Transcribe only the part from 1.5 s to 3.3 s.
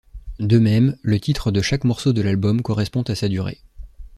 de chaque morceau de l'album correspond à sa